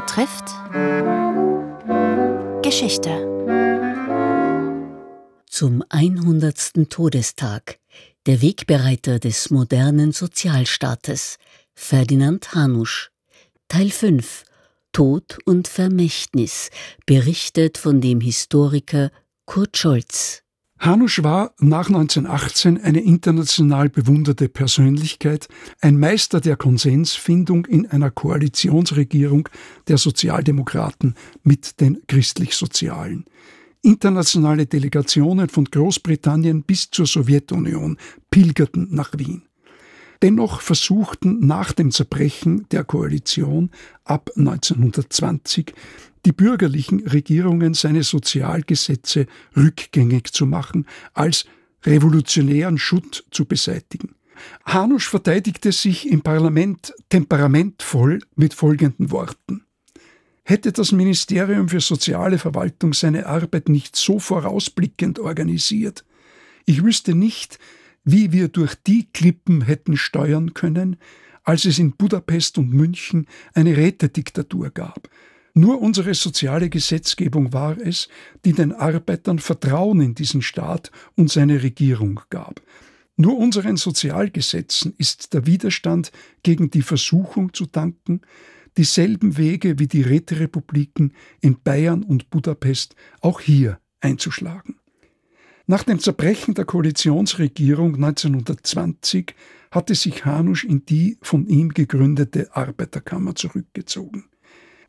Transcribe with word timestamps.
betrifft 0.00 0.44
Geschichte. 2.62 3.10
Zum 5.48 5.82
100. 5.88 6.90
Todestag 6.90 7.78
der 8.26 8.42
Wegbereiter 8.42 9.18
des 9.18 9.48
modernen 9.48 10.12
Sozialstaates, 10.12 11.38
Ferdinand 11.72 12.54
Hanusch. 12.54 13.10
Teil 13.68 13.88
5 13.88 14.44
Tod 14.92 15.38
und 15.46 15.66
Vermächtnis, 15.66 16.68
berichtet 17.06 17.78
von 17.78 18.02
dem 18.02 18.20
Historiker 18.20 19.10
Kurt 19.46 19.78
Scholz. 19.78 20.42
Hanusch 20.78 21.22
war 21.22 21.52
nach 21.58 21.88
1918 21.88 22.80
eine 22.80 23.00
international 23.00 23.88
bewunderte 23.88 24.48
Persönlichkeit, 24.48 25.48
ein 25.80 25.98
Meister 25.98 26.40
der 26.40 26.56
Konsensfindung 26.56 27.64
in 27.64 27.86
einer 27.86 28.10
Koalitionsregierung 28.10 29.48
der 29.88 29.96
Sozialdemokraten 29.96 31.14
mit 31.42 31.80
den 31.80 32.02
Christlich-Sozialen. 32.06 33.24
Internationale 33.82 34.66
Delegationen 34.66 35.48
von 35.48 35.64
Großbritannien 35.64 36.62
bis 36.62 36.90
zur 36.90 37.06
Sowjetunion 37.06 37.96
pilgerten 38.30 38.88
nach 38.90 39.12
Wien. 39.16 39.42
Dennoch 40.22 40.60
versuchten 40.60 41.46
nach 41.46 41.72
dem 41.72 41.90
Zerbrechen 41.90 42.66
der 42.70 42.84
Koalition 42.84 43.70
ab 44.04 44.30
1920 44.36 45.74
die 46.26 46.32
bürgerlichen 46.32 47.06
Regierungen 47.06 47.72
seine 47.72 48.02
Sozialgesetze 48.02 49.26
rückgängig 49.56 50.32
zu 50.32 50.44
machen, 50.44 50.86
als 51.14 51.46
revolutionären 51.84 52.78
Schutt 52.78 53.24
zu 53.30 53.44
beseitigen. 53.44 54.16
Hanusch 54.64 55.08
verteidigte 55.08 55.70
sich 55.70 56.10
im 56.10 56.22
Parlament 56.22 56.92
temperamentvoll 57.08 58.18
mit 58.34 58.54
folgenden 58.54 59.12
Worten. 59.12 59.62
Hätte 60.42 60.72
das 60.72 60.92
Ministerium 60.92 61.68
für 61.68 61.80
soziale 61.80 62.38
Verwaltung 62.38 62.92
seine 62.92 63.26
Arbeit 63.26 63.68
nicht 63.68 63.96
so 63.96 64.18
vorausblickend 64.18 65.18
organisiert, 65.18 66.04
ich 66.68 66.82
wüsste 66.82 67.14
nicht, 67.14 67.60
wie 68.02 68.32
wir 68.32 68.48
durch 68.48 68.74
die 68.74 69.06
Klippen 69.12 69.62
hätten 69.62 69.96
steuern 69.96 70.52
können, 70.52 70.96
als 71.44 71.64
es 71.64 71.78
in 71.78 71.92
Budapest 71.92 72.58
und 72.58 72.70
München 72.70 73.28
eine 73.54 73.76
Rätediktatur 73.76 74.70
gab. 74.70 75.08
Nur 75.58 75.80
unsere 75.80 76.12
soziale 76.12 76.68
Gesetzgebung 76.68 77.54
war 77.54 77.78
es, 77.78 78.08
die 78.44 78.52
den 78.52 78.72
Arbeitern 78.72 79.38
Vertrauen 79.38 80.02
in 80.02 80.14
diesen 80.14 80.42
Staat 80.42 80.90
und 81.14 81.30
seine 81.30 81.62
Regierung 81.62 82.20
gab. 82.28 82.60
Nur 83.16 83.38
unseren 83.38 83.78
Sozialgesetzen 83.78 84.92
ist 84.98 85.32
der 85.32 85.46
Widerstand 85.46 86.12
gegen 86.42 86.68
die 86.68 86.82
Versuchung 86.82 87.54
zu 87.54 87.64
danken, 87.64 88.20
dieselben 88.76 89.38
Wege 89.38 89.78
wie 89.78 89.86
die 89.86 90.02
Räterepubliken 90.02 91.14
in 91.40 91.58
Bayern 91.62 92.02
und 92.02 92.28
Budapest 92.28 92.94
auch 93.22 93.40
hier 93.40 93.80
einzuschlagen. 94.00 94.76
Nach 95.66 95.84
dem 95.84 96.00
Zerbrechen 96.00 96.52
der 96.52 96.66
Koalitionsregierung 96.66 97.94
1920 97.94 99.34
hatte 99.70 99.94
sich 99.94 100.26
Hanusch 100.26 100.64
in 100.64 100.84
die 100.84 101.16
von 101.22 101.46
ihm 101.46 101.70
gegründete 101.70 102.54
Arbeiterkammer 102.54 103.34
zurückgezogen. 103.34 104.26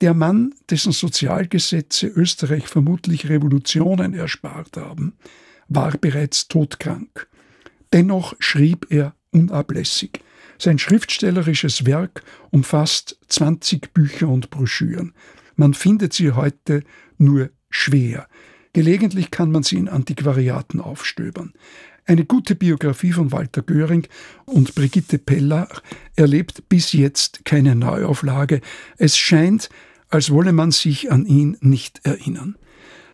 Der 0.00 0.12
Mann, 0.12 0.54
dessen 0.70 0.92
Sozialgesetze 0.92 2.06
Österreich 2.06 2.68
vermutlich 2.68 3.28
Revolutionen 3.28 4.12
erspart 4.12 4.76
haben, 4.76 5.14
war 5.68 5.92
bereits 5.92 6.48
todkrank. 6.48 7.28
Dennoch 7.92 8.34
schrieb 8.38 8.86
er 8.90 9.14
unablässig. 9.30 10.20
Sein 10.58 10.78
schriftstellerisches 10.78 11.86
Werk 11.86 12.22
umfasst 12.50 13.18
20 13.28 13.92
Bücher 13.92 14.28
und 14.28 14.50
Broschüren. 14.50 15.12
Man 15.54 15.74
findet 15.74 16.12
sie 16.12 16.32
heute 16.32 16.82
nur 17.18 17.50
schwer. 17.70 18.28
Gelegentlich 18.72 19.30
kann 19.30 19.50
man 19.50 19.62
sie 19.62 19.76
in 19.76 19.88
Antiquariaten 19.88 20.80
aufstöbern. 20.80 21.54
Eine 22.04 22.24
gute 22.24 22.54
Biografie 22.54 23.12
von 23.12 23.32
Walter 23.32 23.62
Göring 23.62 24.06
und 24.44 24.74
Brigitte 24.74 25.18
Peller 25.18 25.68
erlebt 26.14 26.68
bis 26.68 26.92
jetzt 26.92 27.44
keine 27.44 27.74
Neuauflage. 27.74 28.60
Es 28.96 29.16
scheint, 29.16 29.68
als 30.08 30.30
wolle 30.30 30.52
man 30.52 30.70
sich 30.70 31.10
an 31.10 31.26
ihn 31.26 31.56
nicht 31.60 32.00
erinnern. 32.04 32.56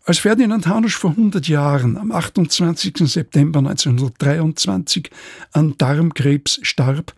Als 0.04 0.18
Ferdinand 0.18 0.66
Hanusch 0.66 0.96
vor 0.96 1.10
100 1.10 1.46
Jahren 1.46 1.96
am 1.96 2.10
28. 2.10 2.96
September 3.04 3.60
1923 3.60 5.10
an 5.52 5.76
Darmkrebs 5.78 6.58
starb, 6.62 7.14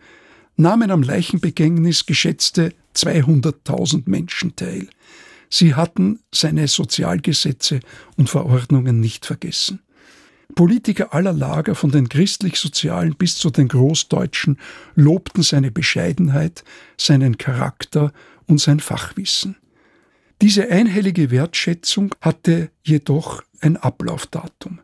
nahmen 0.55 0.91
am 0.91 1.01
Leichenbegängnis 1.01 2.05
geschätzte 2.05 2.73
200.000 2.95 4.03
Menschen 4.05 4.55
teil. 4.55 4.87
Sie 5.49 5.73
hatten 5.73 6.19
seine 6.31 6.67
Sozialgesetze 6.67 7.79
und 8.17 8.29
Verordnungen 8.29 8.99
nicht 8.99 9.25
vergessen. 9.25 9.79
Politiker 10.53 11.13
aller 11.13 11.33
Lager, 11.33 11.75
von 11.75 11.91
den 11.91 12.07
christlich-sozialen 12.07 13.15
bis 13.15 13.35
zu 13.37 13.49
den 13.49 13.67
Großdeutschen, 13.67 14.59
lobten 14.95 15.43
seine 15.43 15.71
Bescheidenheit, 15.71 16.63
seinen 16.97 17.37
Charakter 17.37 18.13
und 18.45 18.61
sein 18.61 18.79
Fachwissen. 18.79 19.57
Diese 20.41 20.69
einhellige 20.69 21.31
Wertschätzung 21.31 22.13
hatte 22.21 22.69
jedoch 22.83 23.41
ein 23.61 23.77
Ablaufdatum. 23.77 24.79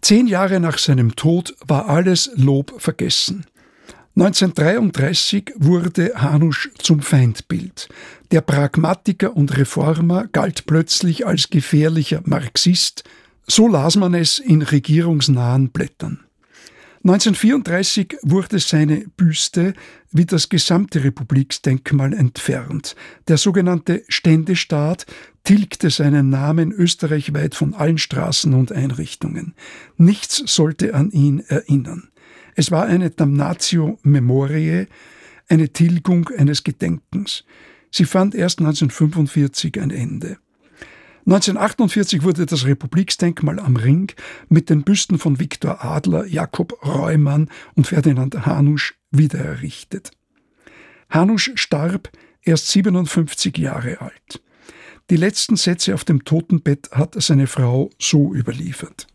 Zehn 0.00 0.26
Jahre 0.26 0.60
nach 0.60 0.78
seinem 0.78 1.16
Tod 1.16 1.54
war 1.66 1.88
alles 1.88 2.30
Lob 2.34 2.74
vergessen. 2.78 3.46
1933 4.16 5.54
wurde 5.56 6.12
Hanusch 6.14 6.70
zum 6.78 7.00
Feindbild. 7.00 7.88
Der 8.30 8.42
Pragmatiker 8.42 9.36
und 9.36 9.56
Reformer 9.56 10.28
galt 10.28 10.66
plötzlich 10.66 11.26
als 11.26 11.50
gefährlicher 11.50 12.20
Marxist, 12.24 13.02
so 13.46 13.66
las 13.66 13.96
man 13.96 14.14
es 14.14 14.38
in 14.38 14.62
regierungsnahen 14.62 15.70
Blättern. 15.70 16.20
1934 17.04 18.16
wurde 18.22 18.58
seine 18.58 19.04
Büste 19.14 19.74
wie 20.10 20.24
das 20.24 20.48
gesamte 20.48 21.04
Republiksdenkmal 21.04 22.14
entfernt. 22.14 22.96
Der 23.28 23.36
sogenannte 23.36 24.04
Ständestaat 24.08 25.04
tilgte 25.42 25.90
seinen 25.90 26.30
Namen 26.30 26.72
österreichweit 26.72 27.54
von 27.54 27.74
allen 27.74 27.98
Straßen 27.98 28.54
und 28.54 28.72
Einrichtungen. 28.72 29.54
Nichts 29.98 30.44
sollte 30.46 30.94
an 30.94 31.10
ihn 31.10 31.40
erinnern. 31.40 32.08
Es 32.54 32.70
war 32.70 32.86
eine 32.86 33.10
Damnatio 33.10 33.98
Memoriae, 34.02 34.86
eine 35.50 35.68
Tilgung 35.68 36.30
eines 36.30 36.64
Gedenkens. 36.64 37.44
Sie 37.90 38.06
fand 38.06 38.34
erst 38.34 38.60
1945 38.60 39.78
ein 39.78 39.90
Ende. 39.90 40.38
1948 41.26 42.22
wurde 42.22 42.44
das 42.44 42.66
Republiksdenkmal 42.66 43.58
am 43.58 43.76
Ring 43.76 44.12
mit 44.50 44.68
den 44.68 44.82
Büsten 44.82 45.18
von 45.18 45.40
Viktor 45.40 45.82
Adler, 45.82 46.26
Jakob 46.26 46.84
Reumann 46.84 47.48
und 47.74 47.86
Ferdinand 47.86 48.44
Hanusch 48.44 48.94
wiedererrichtet. 49.10 50.10
Hanusch 51.08 51.52
starb 51.54 52.10
erst 52.42 52.68
57 52.68 53.56
Jahre 53.56 54.02
alt. 54.02 54.42
Die 55.10 55.16
letzten 55.16 55.56
Sätze 55.56 55.94
auf 55.94 56.04
dem 56.04 56.24
Totenbett 56.24 56.90
hat 56.92 57.14
seine 57.22 57.46
Frau 57.46 57.90
so 57.98 58.34
überliefert. 58.34 59.06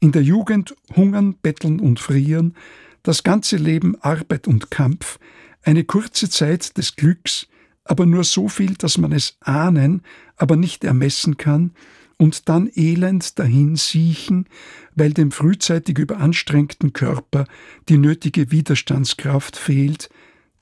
In 0.00 0.12
der 0.12 0.22
Jugend 0.22 0.74
hungern, 0.94 1.34
betteln 1.34 1.80
und 1.80 2.00
frieren, 2.00 2.54
das 3.02 3.22
ganze 3.22 3.56
Leben 3.56 3.96
Arbeit 4.00 4.48
und 4.48 4.70
Kampf, 4.70 5.18
eine 5.62 5.84
kurze 5.84 6.28
Zeit 6.28 6.76
des 6.76 6.96
Glücks, 6.96 7.46
aber 7.88 8.06
nur 8.06 8.24
so 8.24 8.48
viel, 8.48 8.74
dass 8.74 8.98
man 8.98 9.12
es 9.12 9.36
ahnen, 9.40 10.02
aber 10.36 10.56
nicht 10.56 10.84
ermessen 10.84 11.36
kann, 11.36 11.72
und 12.18 12.48
dann 12.48 12.70
elend 12.74 13.38
dahin 13.38 13.76
siechen, 13.76 14.48
weil 14.94 15.12
dem 15.12 15.30
frühzeitig 15.32 15.98
überanstrengten 15.98 16.92
Körper 16.92 17.46
die 17.88 17.98
nötige 17.98 18.50
Widerstandskraft 18.50 19.56
fehlt, 19.56 20.08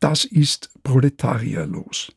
das 0.00 0.24
ist 0.24 0.70
proletarierlos. 0.82 2.12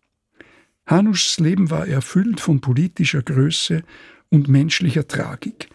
Hanuschs 0.88 1.39
Leben 1.39 1.69
war 1.69 1.88
erfüllt 1.88 2.39
von 2.39 2.62
politischer 2.62 3.21
Größe 3.21 3.83
und 4.30 4.48
menschlicher 4.48 5.07
Tragik. 5.07 5.69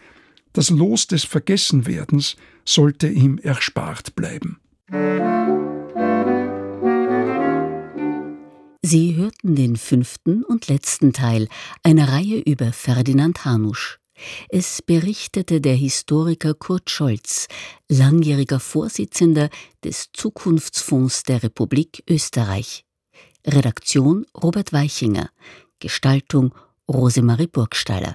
Das 0.51 0.69
Los 0.69 1.07
des 1.07 1.23
Vergessenwerdens 1.23 2.35
sollte 2.65 3.07
ihm 3.07 3.37
erspart 3.37 4.15
bleiben. 4.15 4.59
Sie 8.93 9.15
hörten 9.15 9.55
den 9.55 9.75
fünften 9.75 10.43
und 10.43 10.67
letzten 10.67 11.13
Teil 11.13 11.47
einer 11.81 12.09
Reihe 12.09 12.37
über 12.37 12.71
Ferdinand 12.71 13.43
Hanusch. 13.43 13.97
Es 14.49 14.83
berichtete 14.83 15.61
der 15.61 15.73
Historiker 15.73 16.53
Kurt 16.53 16.91
Scholz, 16.91 17.47
langjähriger 17.89 18.59
Vorsitzender 18.59 19.49
des 19.83 20.09
Zukunftsfonds 20.13 21.23
der 21.23 21.41
Republik 21.41 22.03
Österreich. 22.07 22.85
Redaktion 23.47 24.27
Robert 24.39 24.73
Weichinger, 24.73 25.31
Gestaltung 25.79 26.53
Rosemarie 26.87 27.47
Burgstaller. 27.47 28.13